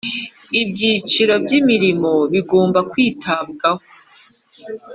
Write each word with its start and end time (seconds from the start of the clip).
ibyiciro 0.61 1.33
by 1.43 1.51
imirimo 1.59 2.11
bigomba 2.33 2.79
kwitabwaho 2.91 3.83